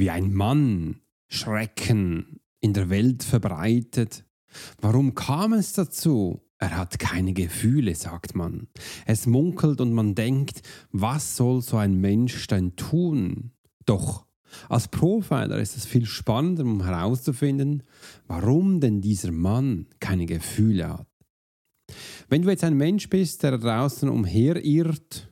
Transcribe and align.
wie 0.00 0.10
ein 0.10 0.32
Mann 0.32 0.96
Schrecken 1.28 2.40
in 2.60 2.72
der 2.72 2.90
Welt 2.90 3.22
verbreitet. 3.22 4.24
Warum 4.80 5.14
kam 5.14 5.52
es 5.52 5.74
dazu? 5.74 6.40
Er 6.58 6.76
hat 6.76 6.98
keine 6.98 7.32
Gefühle, 7.32 7.94
sagt 7.94 8.34
man. 8.34 8.66
Es 9.06 9.26
munkelt 9.26 9.80
und 9.80 9.92
man 9.92 10.14
denkt, 10.14 10.62
was 10.90 11.36
soll 11.36 11.62
so 11.62 11.76
ein 11.76 12.00
Mensch 12.00 12.46
denn 12.48 12.74
tun? 12.76 13.52
Doch 13.86 14.26
als 14.68 14.88
Profiler 14.88 15.58
ist 15.58 15.76
es 15.76 15.86
viel 15.86 16.06
spannender, 16.06 16.64
um 16.64 16.82
herauszufinden, 16.82 17.84
warum 18.26 18.80
denn 18.80 19.00
dieser 19.00 19.30
Mann 19.30 19.86
keine 20.00 20.26
Gefühle 20.26 20.88
hat. 20.88 21.06
Wenn 22.28 22.42
du 22.42 22.50
jetzt 22.50 22.64
ein 22.64 22.76
Mensch 22.76 23.08
bist, 23.08 23.42
der 23.42 23.58
draußen 23.58 24.08
umherirrt, 24.08 25.29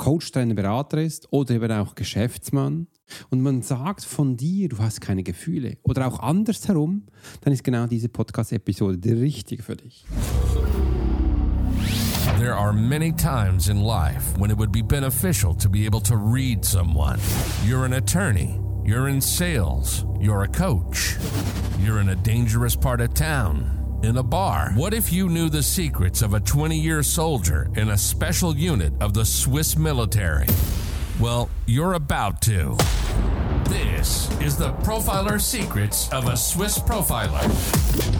Coach, 0.00 0.32
Trainer, 0.32 0.54
Berater 0.54 0.96
ist 0.96 1.30
oder 1.30 1.56
eben 1.56 1.70
auch 1.70 1.94
Geschäftsmann. 1.94 2.86
Und 3.28 3.42
man 3.42 3.60
sagt 3.60 4.02
von 4.02 4.34
dir, 4.34 4.70
du 4.70 4.78
hast 4.78 5.02
keine 5.02 5.22
Gefühle. 5.22 5.76
Oder 5.82 6.06
auch 6.08 6.20
andersherum, 6.20 7.02
dann 7.42 7.52
ist 7.52 7.64
genau 7.64 7.86
diese 7.86 8.08
Podcast-Episode 8.08 8.96
die 8.96 9.12
richtige 9.12 9.62
für 9.62 9.76
dich. 9.76 10.06
There 12.38 12.54
are 12.54 12.72
many 12.72 13.12
times 13.12 13.68
in 13.68 13.82
life 13.82 14.40
when 14.40 14.50
it 14.50 14.56
would 14.56 14.72
be 14.72 14.82
beneficial 14.82 15.54
to 15.56 15.68
be 15.68 15.84
able 15.84 16.00
to 16.04 16.14
read 16.16 16.64
someone. 16.64 17.18
You're 17.68 17.84
an 17.84 17.92
attorney, 17.92 18.58
you're 18.86 19.06
in 19.06 19.20
sales, 19.20 20.06
you're 20.18 20.44
a 20.44 20.48
coach, 20.48 21.18
you're 21.84 22.00
in 22.00 22.08
a 22.08 22.16
dangerous 22.16 22.74
part 22.74 23.02
of 23.02 23.12
town 23.12 23.79
in 24.02 24.16
a 24.16 24.22
bar. 24.22 24.72
What 24.74 24.94
if 24.94 25.12
you 25.12 25.28
knew 25.28 25.48
the 25.48 25.62
secrets 25.62 26.22
of 26.22 26.34
a 26.34 26.40
20 26.40 26.78
year 26.78 27.02
soldier 27.02 27.70
in 27.76 27.90
a 27.90 27.98
special 27.98 28.56
unit 28.56 28.92
of 29.00 29.14
the 29.14 29.24
Swiss 29.24 29.76
military? 29.76 30.46
Well, 31.18 31.50
you're 31.66 31.94
about 31.94 32.40
to. 32.42 32.76
This 33.64 34.30
is 34.40 34.56
the 34.56 34.72
Profiler 34.82 35.40
Secrets 35.40 36.10
of 36.12 36.26
a 36.28 36.36
Swiss 36.36 36.78
Profiler. 36.78 38.19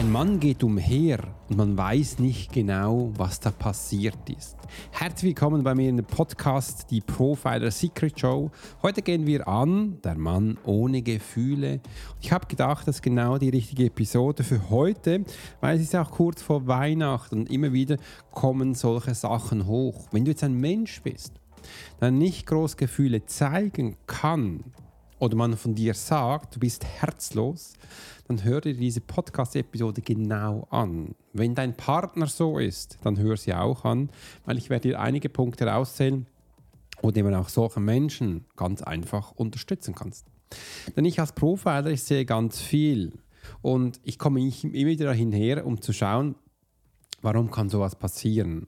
Ein 0.00 0.12
Mann 0.12 0.40
geht 0.40 0.64
umher 0.64 1.18
und 1.50 1.58
man 1.58 1.76
weiß 1.76 2.20
nicht 2.20 2.54
genau, 2.54 3.12
was 3.18 3.38
da 3.38 3.50
passiert 3.50 4.30
ist. 4.34 4.56
Herzlich 4.92 5.24
willkommen 5.36 5.62
bei 5.62 5.74
mir 5.74 5.90
in 5.90 5.98
dem 5.98 6.06
Podcast, 6.06 6.90
die 6.90 7.02
Profiler 7.02 7.70
Secret 7.70 8.18
Show. 8.18 8.50
Heute 8.80 9.02
gehen 9.02 9.26
wir 9.26 9.46
an, 9.46 10.00
der 10.02 10.16
Mann 10.16 10.56
ohne 10.64 11.02
Gefühle. 11.02 11.80
Ich 12.22 12.32
habe 12.32 12.46
gedacht, 12.46 12.88
das 12.88 12.96
ist 12.96 13.02
genau 13.02 13.36
die 13.36 13.50
richtige 13.50 13.84
Episode 13.84 14.42
für 14.42 14.70
heute, 14.70 15.22
weil 15.60 15.76
es 15.76 15.82
ist 15.82 15.94
auch 15.94 16.12
kurz 16.12 16.40
vor 16.40 16.66
Weihnachten 16.66 17.40
und 17.40 17.50
immer 17.50 17.74
wieder 17.74 17.98
kommen 18.30 18.72
solche 18.72 19.14
Sachen 19.14 19.66
hoch. 19.66 20.08
Wenn 20.12 20.24
du 20.24 20.30
jetzt 20.30 20.44
ein 20.44 20.58
Mensch 20.58 21.02
bist, 21.02 21.34
der 22.00 22.10
nicht 22.10 22.46
groß 22.46 22.78
Gefühle 22.78 23.26
zeigen 23.26 23.98
kann, 24.06 24.64
oder 25.20 25.36
man 25.36 25.56
von 25.56 25.74
dir 25.74 25.94
sagt, 25.94 26.56
du 26.56 26.60
bist 26.60 26.84
herzlos, 26.84 27.74
dann 28.26 28.42
hör 28.42 28.60
dir 28.60 28.74
diese 28.74 29.00
Podcast-Episode 29.00 30.00
genau 30.00 30.66
an. 30.70 31.14
Wenn 31.32 31.54
dein 31.54 31.76
Partner 31.76 32.26
so 32.26 32.58
ist, 32.58 32.98
dann 33.04 33.18
hör 33.18 33.36
sie 33.36 33.54
auch 33.54 33.84
an, 33.84 34.10
weil 34.44 34.58
ich 34.58 34.70
werde 34.70 34.88
dir 34.88 35.00
einige 35.00 35.28
Punkte 35.28 35.66
herauszählen, 35.66 36.26
wo 37.02 37.10
du 37.10 37.38
auch 37.38 37.48
solche 37.48 37.80
Menschen 37.80 38.46
ganz 38.56 38.82
einfach 38.82 39.32
unterstützen 39.32 39.94
kannst. 39.94 40.26
Denn 40.96 41.04
ich 41.04 41.20
als 41.20 41.32
Profiler, 41.32 41.86
ich 41.86 42.02
sehe 42.02 42.24
ganz 42.24 42.60
viel 42.60 43.12
und 43.62 44.00
ich 44.04 44.18
komme 44.18 44.40
immer 44.40 44.90
wieder 44.90 45.12
hinher, 45.12 45.66
um 45.66 45.80
zu 45.80 45.92
schauen, 45.92 46.34
warum 47.22 47.50
kann 47.50 47.68
sowas 47.68 47.96
passieren. 47.96 48.66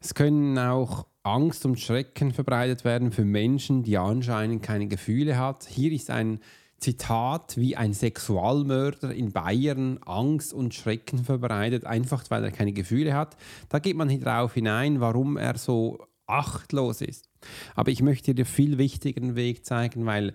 Es 0.00 0.14
können 0.14 0.58
auch 0.58 1.06
Angst 1.22 1.64
und 1.64 1.78
Schrecken 1.78 2.32
verbreitet 2.32 2.84
werden 2.84 3.12
für 3.12 3.24
Menschen, 3.24 3.82
die 3.82 3.96
anscheinend 3.96 4.62
keine 4.62 4.88
Gefühle 4.88 5.38
hat. 5.38 5.66
Hier 5.66 5.92
ist 5.92 6.10
ein 6.10 6.40
Zitat, 6.78 7.56
wie 7.56 7.76
ein 7.76 7.94
Sexualmörder 7.94 9.14
in 9.14 9.30
Bayern 9.30 9.98
Angst 10.04 10.52
und 10.52 10.74
Schrecken 10.74 11.24
verbreitet, 11.24 11.86
einfach 11.86 12.28
weil 12.28 12.42
er 12.42 12.50
keine 12.50 12.72
Gefühle 12.72 13.14
hat. 13.14 13.36
Da 13.68 13.78
geht 13.78 13.96
man 13.96 14.08
darauf 14.20 14.54
hinein, 14.54 15.00
warum 15.00 15.36
er 15.36 15.56
so 15.58 16.04
achtlos 16.26 17.00
ist. 17.00 17.28
Aber 17.76 17.90
ich 17.90 18.02
möchte 18.02 18.34
dir 18.34 18.46
viel 18.46 18.78
wichtigeren 18.78 19.36
Weg 19.36 19.64
zeigen, 19.64 20.06
weil 20.06 20.34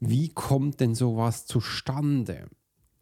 wie 0.00 0.30
kommt 0.30 0.80
denn 0.80 0.94
sowas 0.94 1.46
zustande? 1.46 2.48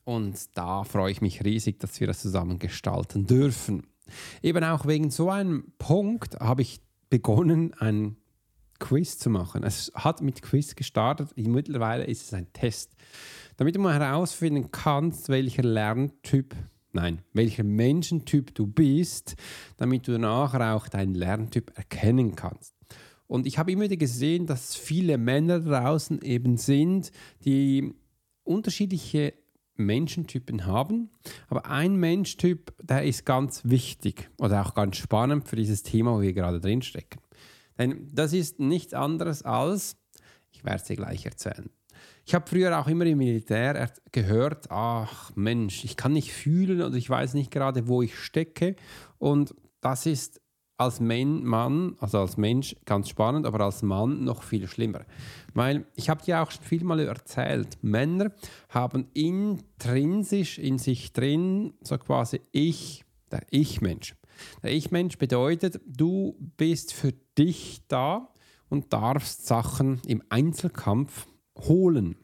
Und 0.04 0.56
da 0.56 0.84
freue 0.84 1.12
ich 1.12 1.20
mich 1.20 1.44
riesig, 1.44 1.80
dass 1.80 1.98
wir 2.00 2.06
das 2.06 2.20
zusammen 2.20 2.58
gestalten 2.58 3.26
dürfen. 3.26 3.86
Eben 4.42 4.64
auch 4.64 4.86
wegen 4.86 5.10
so 5.10 5.30
einem 5.30 5.72
Punkt 5.78 6.38
habe 6.40 6.62
ich 6.62 6.80
begonnen, 7.10 7.74
ein 7.74 8.16
Quiz 8.78 9.18
zu 9.18 9.30
machen. 9.30 9.62
Es 9.62 9.92
hat 9.94 10.22
mit 10.22 10.42
Quiz 10.42 10.74
gestartet, 10.74 11.30
mittlerweile 11.36 12.04
ist 12.04 12.24
es 12.24 12.34
ein 12.34 12.52
Test. 12.52 12.90
Damit 13.56 13.76
du 13.76 13.80
mal 13.80 13.98
herausfinden 13.98 14.70
kannst, 14.72 15.28
welcher 15.28 15.62
Lerntyp, 15.62 16.56
nein, 16.92 17.20
welcher 17.32 17.62
Menschentyp 17.62 18.54
du 18.54 18.66
bist, 18.66 19.36
damit 19.76 20.08
du 20.08 20.18
nachher 20.18 20.74
auch 20.74 20.88
deinen 20.88 21.14
Lerntyp 21.14 21.72
erkennen 21.76 22.34
kannst. 22.34 22.74
Und 23.28 23.46
ich 23.46 23.56
habe 23.56 23.72
immer 23.72 23.84
wieder 23.84 23.96
gesehen, 23.96 24.46
dass 24.46 24.74
viele 24.74 25.16
Männer 25.16 25.60
draußen 25.60 26.20
eben 26.22 26.56
sind, 26.56 27.12
die 27.44 27.94
unterschiedliche 28.42 29.32
Menschentypen 29.76 30.66
haben. 30.66 31.10
Aber 31.48 31.66
ein 31.66 31.96
Menschtyp, 31.96 32.74
der 32.82 33.04
ist 33.04 33.24
ganz 33.24 33.62
wichtig 33.64 34.30
oder 34.38 34.64
auch 34.64 34.74
ganz 34.74 34.96
spannend 34.96 35.48
für 35.48 35.56
dieses 35.56 35.82
Thema, 35.82 36.14
wo 36.14 36.20
wir 36.20 36.32
gerade 36.32 36.60
drinstecken. 36.60 37.20
Denn 37.78 38.08
das 38.12 38.32
ist 38.32 38.60
nichts 38.60 38.94
anderes 38.94 39.42
als, 39.42 39.96
ich 40.50 40.64
werde 40.64 40.76
es 40.76 40.84
dir 40.84 40.96
gleich 40.96 41.24
erzählen. 41.24 41.70
Ich 42.24 42.34
habe 42.34 42.48
früher 42.48 42.78
auch 42.78 42.86
immer 42.86 43.06
im 43.06 43.18
Militär 43.18 43.90
gehört, 44.12 44.70
ach 44.70 45.34
Mensch, 45.34 45.84
ich 45.84 45.96
kann 45.96 46.12
nicht 46.12 46.32
fühlen 46.32 46.82
oder 46.82 46.94
ich 46.94 47.08
weiß 47.08 47.34
nicht 47.34 47.50
gerade, 47.50 47.88
wo 47.88 48.02
ich 48.02 48.16
stecke. 48.16 48.76
Und 49.18 49.54
das 49.80 50.06
ist 50.06 50.41
als 50.76 51.00
Mann, 51.00 51.96
also 52.00 52.18
als 52.18 52.36
Mensch 52.36 52.76
ganz 52.84 53.08
spannend, 53.08 53.46
aber 53.46 53.60
als 53.60 53.82
Mann 53.82 54.24
noch 54.24 54.42
viel 54.42 54.66
schlimmer. 54.66 55.04
Weil 55.54 55.86
ich 55.94 56.08
habe 56.08 56.24
dir 56.24 56.42
auch 56.42 56.50
schon 56.50 56.64
viel 56.64 56.84
mal 56.84 56.98
erzählt, 57.00 57.78
Männer 57.82 58.32
haben 58.68 59.06
intrinsisch 59.14 60.58
in 60.58 60.78
sich 60.78 61.12
drin 61.12 61.74
so 61.82 61.98
quasi 61.98 62.40
Ich, 62.52 63.04
der 63.30 63.42
Ich-Mensch. 63.50 64.16
Der 64.62 64.72
Ich-Mensch 64.72 65.18
bedeutet, 65.18 65.80
du 65.86 66.36
bist 66.56 66.92
für 66.92 67.12
dich 67.38 67.82
da 67.88 68.28
und 68.68 68.92
darfst 68.92 69.46
Sachen 69.46 70.00
im 70.06 70.22
Einzelkampf 70.30 71.26
holen. 71.58 72.16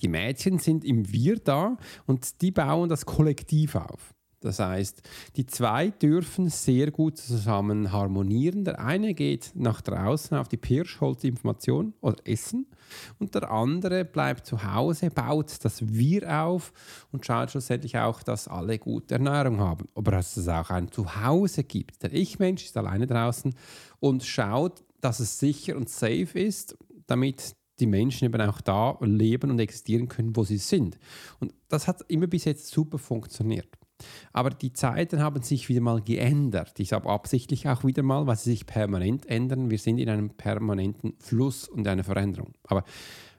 Die 0.00 0.08
Mädchen 0.08 0.58
sind 0.58 0.84
im 0.84 1.10
Wir 1.10 1.38
da 1.38 1.78
und 2.06 2.42
die 2.42 2.50
bauen 2.50 2.88
das 2.88 3.06
Kollektiv 3.06 3.76
auf. 3.76 4.15
Das 4.40 4.58
heißt, 4.58 5.02
die 5.36 5.46
zwei 5.46 5.88
dürfen 5.88 6.50
sehr 6.50 6.90
gut 6.90 7.16
zusammen 7.16 7.90
harmonieren. 7.92 8.64
Der 8.64 8.80
eine 8.80 9.14
geht 9.14 9.52
nach 9.54 9.80
draußen 9.80 10.36
auf 10.36 10.48
die 10.48 10.56
Pirsch, 10.56 11.00
holt 11.00 11.24
oder 12.00 12.16
Essen 12.24 12.66
und 13.18 13.34
der 13.34 13.50
andere 13.50 14.04
bleibt 14.04 14.46
zu 14.46 14.62
Hause, 14.62 15.10
baut 15.10 15.64
das 15.64 15.88
Wir 15.88 16.44
auf 16.44 16.72
und 17.12 17.24
schaut 17.24 17.50
schlussendlich 17.50 17.98
auch, 17.98 18.22
dass 18.22 18.48
alle 18.48 18.78
gute 18.78 19.14
Ernährung 19.14 19.58
haben. 19.58 19.86
Aber 19.94 20.12
dass 20.12 20.36
es 20.36 20.48
auch 20.48 20.70
ein 20.70 20.92
Zuhause 20.92 21.64
gibt. 21.64 22.02
Der 22.02 22.12
Ich-Mensch 22.12 22.64
ist 22.64 22.76
alleine 22.76 23.06
draußen 23.06 23.54
und 24.00 24.24
schaut, 24.24 24.84
dass 25.00 25.20
es 25.20 25.38
sicher 25.38 25.76
und 25.76 25.88
safe 25.88 26.38
ist, 26.38 26.76
damit 27.06 27.56
die 27.78 27.86
Menschen 27.86 28.24
eben 28.24 28.40
auch 28.40 28.60
da 28.60 28.96
leben 29.00 29.50
und 29.50 29.58
existieren 29.58 30.08
können, 30.08 30.34
wo 30.34 30.44
sie 30.44 30.58
sind. 30.58 30.98
Und 31.40 31.54
das 31.68 31.86
hat 31.86 32.02
immer 32.08 32.26
bis 32.26 32.44
jetzt 32.44 32.68
super 32.68 32.98
funktioniert. 32.98 33.68
Aber 34.32 34.50
die 34.50 34.72
Zeiten 34.72 35.20
haben 35.20 35.42
sich 35.42 35.68
wieder 35.68 35.80
mal 35.80 36.00
geändert. 36.02 36.78
Ich 36.78 36.88
sage 36.88 37.08
absichtlich 37.08 37.68
auch 37.68 37.84
wieder 37.84 38.02
mal, 38.02 38.26
weil 38.26 38.36
sie 38.36 38.50
sich 38.50 38.66
permanent 38.66 39.26
ändern. 39.26 39.70
Wir 39.70 39.78
sind 39.78 39.98
in 39.98 40.08
einem 40.08 40.30
permanenten 40.30 41.14
Fluss 41.18 41.68
und 41.68 41.86
einer 41.88 42.04
Veränderung. 42.04 42.52
Aber 42.64 42.84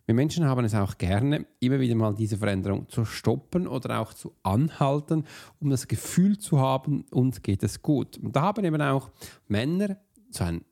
wir 0.07 0.15
Menschen 0.15 0.45
haben 0.45 0.63
es 0.63 0.73
auch 0.73 0.97
gerne, 0.97 1.45
immer 1.59 1.81
wieder 1.81 1.95
mal 1.95 2.15
diese 2.15 2.37
Veränderung 2.37 2.87
zu 2.87 3.03
stoppen 3.03 3.67
oder 3.67 3.99
auch 3.99 4.13
zu 4.13 4.33
anhalten, 4.41 5.25
um 5.59 5.69
das 5.69 5.89
Gefühl 5.89 6.37
zu 6.37 6.59
haben, 6.59 7.03
uns 7.11 7.41
geht 7.41 7.61
es 7.61 7.81
gut. 7.81 8.17
Und 8.17 8.33
da 8.35 8.43
haben 8.43 8.63
eben 8.63 8.81
auch 8.81 9.11
Männer 9.49 9.97
so 10.29 10.45
einen 10.45 10.63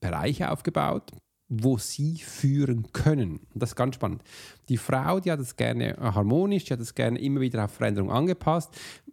Bereich 0.00 0.42
aufgebaut, 0.46 1.12
wo 1.50 1.78
sie 1.78 2.16
führen 2.16 2.86
können. 2.92 3.40
Das 3.54 3.70
ist 3.70 3.76
ganz 3.76 3.96
spannend. 3.96 4.22
Die 4.68 4.76
Frau, 4.76 5.18
die 5.18 5.32
hat 5.32 5.40
es 5.40 5.56
gerne 5.56 5.96
harmonisch, 6.00 6.64
die 6.64 6.72
hat 6.72 6.80
es 6.80 6.94
gerne 6.94 7.18
immer 7.20 7.40
wieder 7.40 7.64
auf 7.64 7.72
Veränderung 7.72 8.10
angepasst. 8.10 8.70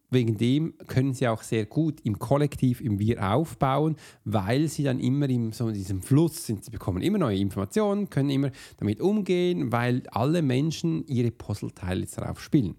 Wegen 0.10 0.38
dem 0.38 0.74
können 0.88 1.14
sie 1.14 1.28
auch 1.28 1.44
sehr 1.44 1.66
gut 1.66 2.00
im 2.06 2.18
Kollektiv, 2.18 2.80
im 2.80 2.98
Wir 2.98 3.34
aufbauen, 3.34 3.98
weil 4.24 4.70
sie 4.70 4.84
dann 4.84 5.02
immer 5.02 5.28
in 5.30 5.52
so 5.52 5.70
diesem 5.72 6.02
Fluss 6.02 6.46
sind. 6.46 6.64
Sie 6.64 6.72
bekommen 6.72 7.02
immer 7.02 7.18
neue 7.18 7.38
Informationen, 7.38 8.10
können 8.10 8.30
immer 8.30 8.52
damit 8.78 9.02
umgehen, 9.02 9.72
weil 9.74 10.04
alle 10.12 10.42
Menschen 10.42 11.06
ihre 11.08 11.32
Puzzleteile 11.32 12.06
darauf 12.06 12.40
spielen. 12.40 12.76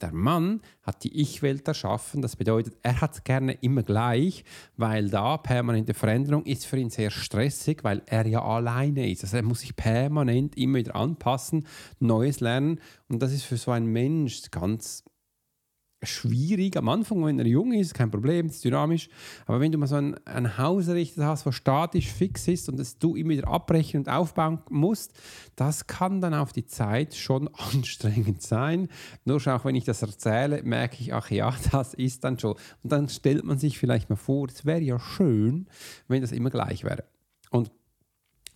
Der 0.00 0.12
Mann 0.12 0.62
hat 0.82 1.04
die 1.04 1.20
Ich-Welt 1.20 1.68
erschaffen. 1.68 2.22
Das 2.22 2.36
bedeutet, 2.36 2.78
er 2.82 3.02
hat 3.02 3.12
es 3.12 3.24
gerne 3.24 3.52
immer 3.60 3.82
gleich, 3.82 4.44
weil 4.78 5.10
da 5.10 5.36
permanente 5.36 5.92
Veränderung 5.92 6.46
ist 6.46 6.64
für 6.64 6.78
ihn 6.78 6.88
sehr 6.88 7.10
stressig, 7.10 7.84
weil 7.84 8.00
er 8.06 8.26
ja 8.26 8.42
alleine 8.42 9.10
ist. 9.10 9.22
Also 9.22 9.36
er 9.36 9.42
muss 9.42 9.60
sich 9.60 9.76
permanent 9.76 10.56
immer 10.56 10.78
wieder 10.78 10.96
anpassen, 10.96 11.66
Neues 11.98 12.40
lernen. 12.40 12.80
Und 13.08 13.20
das 13.20 13.32
ist 13.32 13.44
für 13.44 13.58
so 13.58 13.70
einen 13.70 13.86
Mensch 13.86 14.50
ganz 14.50 15.04
schwierig. 16.02 16.76
Am 16.76 16.88
Anfang, 16.88 17.24
wenn 17.24 17.38
er 17.38 17.46
jung 17.46 17.72
ist, 17.72 17.94
kein 17.94 18.10
Problem, 18.10 18.46
ist 18.46 18.64
dynamisch. 18.64 19.08
Aber 19.46 19.60
wenn 19.60 19.70
du 19.70 19.78
mal 19.78 19.86
so 19.86 19.96
ein, 19.96 20.58
Haus 20.58 20.88
errichtet 20.88 21.24
hast, 21.24 21.46
was 21.46 21.54
statisch 21.54 22.08
fix 22.08 22.48
ist 22.48 22.68
und 22.68 22.78
das 22.78 22.98
du 22.98 23.16
immer 23.16 23.30
wieder 23.30 23.48
abbrechen 23.48 24.00
und 24.00 24.08
aufbauen 24.08 24.60
musst, 24.70 25.12
das 25.56 25.86
kann 25.86 26.20
dann 26.20 26.34
auf 26.34 26.52
die 26.52 26.66
Zeit 26.66 27.14
schon 27.14 27.48
anstrengend 27.72 28.42
sein. 28.42 28.88
Nur 29.24 29.40
schon 29.40 29.52
auch 29.52 29.64
wenn 29.64 29.74
ich 29.74 29.84
das 29.84 30.02
erzähle, 30.02 30.62
merke 30.62 30.96
ich, 31.00 31.12
ach 31.12 31.30
ja, 31.30 31.54
das 31.72 31.94
ist 31.94 32.24
dann 32.24 32.38
schon. 32.38 32.54
Und 32.82 32.92
dann 32.92 33.08
stellt 33.08 33.44
man 33.44 33.58
sich 33.58 33.78
vielleicht 33.78 34.08
mal 34.08 34.16
vor, 34.16 34.48
es 34.48 34.64
wäre 34.64 34.80
ja 34.80 34.98
schön, 34.98 35.68
wenn 36.08 36.22
das 36.22 36.32
immer 36.32 36.50
gleich 36.50 36.84
wäre. 36.84 37.04
Und 37.50 37.70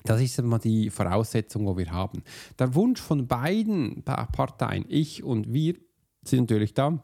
das 0.05 0.21
ist 0.21 0.39
immer 0.39 0.59
die 0.59 0.91
Voraussetzung, 0.91 1.67
wo 1.67 1.77
wir 1.79 1.91
haben. 1.91 2.23
Der 2.59 2.75
Wunsch 2.75 3.01
von 3.01 3.27
beiden 3.27 4.03
Parteien, 4.03 4.85
ich 4.89 5.25
und 5.25 5.53
wir, 5.53 5.75
sind 6.27 6.41
natürlich 6.41 6.75
da 6.75 7.03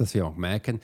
dass 0.00 0.14
wir 0.14 0.26
auch 0.26 0.36
merken, 0.36 0.80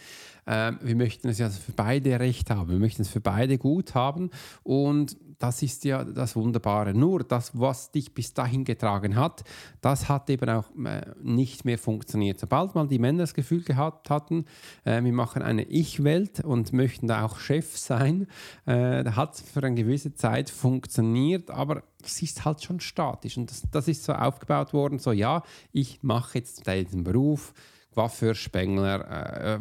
äh, 0.47 0.73
wir 0.83 0.97
möchten 0.97 1.29
es 1.29 1.39
ja 1.39 1.49
für 1.51 1.73
beide 1.73 2.19
recht 2.21 2.51
haben, 2.51 2.71
wir 2.71 2.79
möchten 2.79 3.03
es 3.03 3.09
für 3.09 3.21
beide 3.21 3.59
gut 3.59 3.95
haben 3.95 4.31
und 4.63 5.17
das 5.39 5.63
ist 5.63 5.85
ja 5.85 6.05
das 6.05 6.37
Wunderbare. 6.37 6.95
Nur 6.95 7.25
das, 7.25 7.59
was 7.59 7.91
dich 7.91 8.15
bis 8.15 8.33
dahin 8.35 8.65
getragen 8.65 9.17
hat, 9.17 9.45
das 9.81 10.09
hat 10.09 10.31
eben 10.31 10.49
auch 10.49 10.71
äh, 10.85 11.03
nicht 11.23 11.65
mehr 11.65 11.79
funktioniert. 11.79 12.41
Sobald 12.41 12.75
mal 12.75 12.87
die 12.87 12.99
Männer 12.99 13.25
das 13.25 13.35
Gefühl 13.35 13.63
gehabt 13.63 14.11
hatten, 14.11 14.47
äh, 14.85 15.03
wir 15.03 15.13
machen 15.13 15.43
eine 15.43 15.65
Ich-Welt 15.65 16.41
und 16.41 16.73
möchten 16.73 17.09
da 17.09 17.25
auch 17.25 17.39
Chef 17.39 17.77
sein, 17.77 18.27
äh, 18.67 19.05
hat 19.05 19.35
es 19.35 19.41
für 19.43 19.63
eine 19.63 19.75
gewisse 19.75 20.15
Zeit 20.15 20.51
funktioniert, 20.51 21.51
aber 21.51 21.83
es 22.03 22.23
ist 22.23 22.45
halt 22.45 22.63
schon 22.63 22.81
statisch 22.81 23.37
und 23.37 23.51
das, 23.51 23.63
das 23.71 23.89
ist 23.89 24.05
so 24.05 24.13
aufgebaut 24.13 24.73
worden, 24.73 24.99
so 24.99 25.13
ja, 25.13 25.43
ich 25.73 26.03
mache 26.03 26.39
jetzt 26.39 26.67
diesen 26.67 27.05
Beruf, 27.05 27.55
Coiffeur, 27.95 28.35
Spengler, 28.35 29.55
äh, 29.55 29.61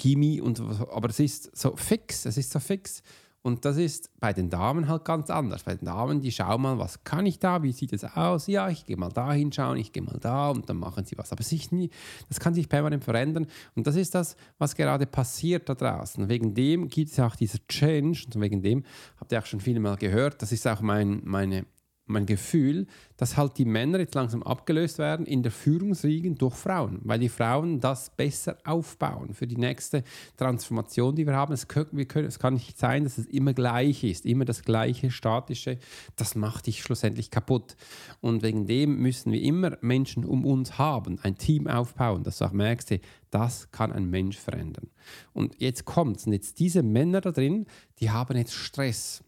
Chemie 0.00 0.40
und 0.40 0.60
aber 0.60 1.10
es 1.10 1.20
ist 1.20 1.56
so 1.56 1.76
fix, 1.76 2.26
es 2.26 2.36
ist 2.36 2.50
so 2.50 2.60
fix. 2.60 3.02
Und 3.42 3.64
das 3.64 3.78
ist 3.78 4.10
bei 4.20 4.34
den 4.34 4.50
Damen 4.50 4.86
halt 4.86 5.06
ganz 5.06 5.30
anders. 5.30 5.62
Bei 5.62 5.74
den 5.74 5.86
Damen, 5.86 6.20
die 6.20 6.30
schauen 6.30 6.60
mal, 6.60 6.78
was 6.78 7.04
kann 7.04 7.24
ich 7.24 7.38
da, 7.38 7.62
wie 7.62 7.72
sieht 7.72 7.92
es 7.94 8.04
aus? 8.04 8.46
Ja, 8.46 8.68
ich 8.68 8.84
gehe 8.84 8.98
mal 8.98 9.08
da 9.08 9.32
hinschauen, 9.32 9.78
ich 9.78 9.92
gehe 9.92 10.02
mal 10.02 10.18
da 10.20 10.50
und 10.50 10.68
dann 10.68 10.76
machen 10.76 11.06
sie 11.06 11.16
was. 11.16 11.32
Aber 11.32 11.42
sich 11.42 11.72
nie, 11.72 11.88
das 12.28 12.38
kann 12.38 12.52
sich 12.52 12.68
permanent 12.68 13.02
verändern. 13.02 13.46
Und 13.74 13.86
das 13.86 13.96
ist 13.96 14.14
das, 14.14 14.36
was 14.58 14.74
gerade 14.76 15.06
passiert 15.06 15.70
da 15.70 15.74
draußen. 15.74 16.28
Wegen 16.28 16.52
dem 16.52 16.88
gibt 16.88 17.12
es 17.12 17.18
auch 17.18 17.34
dieser 17.34 17.66
Change 17.66 18.24
und 18.26 18.40
wegen 18.42 18.60
dem 18.60 18.84
habt 19.18 19.32
ihr 19.32 19.38
auch 19.38 19.46
schon 19.46 19.60
viele 19.60 19.80
Mal 19.80 19.96
gehört. 19.96 20.42
Das 20.42 20.52
ist 20.52 20.66
auch 20.68 20.82
mein, 20.82 21.22
meine 21.24 21.64
mein 22.10 22.26
Gefühl, 22.26 22.86
dass 23.16 23.36
halt 23.36 23.58
die 23.58 23.64
Männer 23.64 23.98
jetzt 23.98 24.14
langsam 24.14 24.42
abgelöst 24.42 24.98
werden 24.98 25.26
in 25.26 25.42
der 25.42 25.52
Führungsriegen 25.52 26.36
durch 26.36 26.54
Frauen, 26.54 27.00
weil 27.04 27.18
die 27.18 27.28
Frauen 27.28 27.80
das 27.80 28.10
besser 28.10 28.58
aufbauen 28.64 29.34
für 29.34 29.46
die 29.46 29.56
nächste 29.56 30.04
Transformation, 30.36 31.14
die 31.14 31.26
wir 31.26 31.34
haben. 31.34 31.52
Es, 31.52 31.68
können, 31.68 31.90
wir 31.92 32.06
können, 32.06 32.26
es 32.26 32.38
kann 32.38 32.54
nicht 32.54 32.78
sein, 32.78 33.04
dass 33.04 33.18
es 33.18 33.26
immer 33.26 33.52
gleich 33.52 34.04
ist, 34.04 34.26
immer 34.26 34.44
das 34.44 34.62
gleiche 34.62 35.10
statische. 35.10 35.78
Das 36.16 36.34
macht 36.34 36.66
dich 36.66 36.82
schlussendlich 36.82 37.30
kaputt. 37.30 37.76
Und 38.20 38.42
wegen 38.42 38.66
dem 38.66 38.98
müssen 38.98 39.32
wir 39.32 39.40
immer 39.42 39.78
Menschen 39.80 40.24
um 40.24 40.44
uns 40.44 40.78
haben, 40.78 41.18
ein 41.22 41.36
Team 41.36 41.66
aufbauen, 41.66 42.22
dass 42.22 42.38
du 42.38 42.46
auch 42.46 42.52
merkst, 42.52 43.00
das 43.30 43.70
kann 43.70 43.92
ein 43.92 44.10
Mensch 44.10 44.38
verändern. 44.38 44.88
Und 45.32 45.60
jetzt 45.60 45.84
kommt 45.84 46.16
es. 46.16 46.26
Und 46.26 46.32
jetzt 46.32 46.58
diese 46.58 46.82
Männer 46.82 47.20
da 47.20 47.32
drin, 47.32 47.66
die 48.00 48.10
haben 48.10 48.36
jetzt 48.36 48.54
Stress 48.54 49.22